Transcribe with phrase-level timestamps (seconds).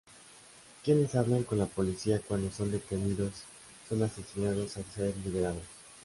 [0.83, 3.43] Quienes hablan con la policía cuando son detenidos
[3.87, 5.61] son asesinados al ser liberados.